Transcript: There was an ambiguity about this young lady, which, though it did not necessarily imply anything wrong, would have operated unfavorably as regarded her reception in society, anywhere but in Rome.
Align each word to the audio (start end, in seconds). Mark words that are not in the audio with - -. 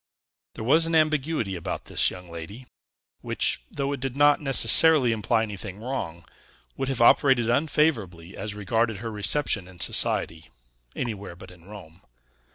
There 0.55 0.63
was 0.63 0.87
an 0.87 0.95
ambiguity 0.95 1.55
about 1.55 1.85
this 1.85 2.09
young 2.09 2.27
lady, 2.31 2.65
which, 3.21 3.61
though 3.69 3.93
it 3.93 3.99
did 3.99 4.15
not 4.15 4.41
necessarily 4.41 5.11
imply 5.11 5.43
anything 5.43 5.77
wrong, 5.79 6.25
would 6.75 6.87
have 6.87 7.03
operated 7.03 7.51
unfavorably 7.51 8.35
as 8.35 8.55
regarded 8.55 8.97
her 8.97 9.11
reception 9.11 9.67
in 9.67 9.79
society, 9.79 10.49
anywhere 10.95 11.35
but 11.35 11.51
in 11.51 11.65
Rome. 11.65 12.01